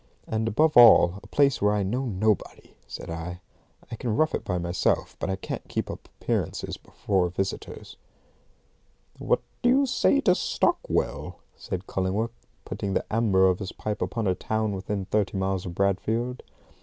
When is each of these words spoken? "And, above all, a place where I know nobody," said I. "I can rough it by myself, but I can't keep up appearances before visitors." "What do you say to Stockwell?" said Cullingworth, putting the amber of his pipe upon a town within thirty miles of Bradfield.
"And, 0.25 0.47
above 0.47 0.75
all, 0.75 1.19
a 1.21 1.27
place 1.27 1.61
where 1.61 1.75
I 1.75 1.83
know 1.83 2.05
nobody," 2.07 2.73
said 2.87 3.11
I. 3.11 3.39
"I 3.91 3.95
can 3.95 4.15
rough 4.17 4.33
it 4.33 4.43
by 4.43 4.57
myself, 4.57 5.15
but 5.19 5.29
I 5.29 5.35
can't 5.35 5.67
keep 5.67 5.91
up 5.91 6.09
appearances 6.19 6.75
before 6.75 7.29
visitors." 7.29 7.97
"What 9.19 9.43
do 9.61 9.69
you 9.69 9.85
say 9.85 10.19
to 10.21 10.33
Stockwell?" 10.33 11.37
said 11.55 11.85
Cullingworth, 11.85 12.33
putting 12.65 12.95
the 12.95 13.05
amber 13.13 13.45
of 13.47 13.59
his 13.59 13.73
pipe 13.73 14.01
upon 14.01 14.25
a 14.25 14.33
town 14.33 14.71
within 14.75 15.05
thirty 15.05 15.37
miles 15.37 15.67
of 15.67 15.75
Bradfield. 15.75 16.41